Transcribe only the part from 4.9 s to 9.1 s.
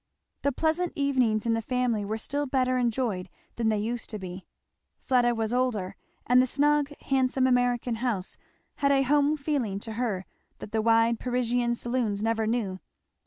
Fleda was older; and the snug handsome American house had a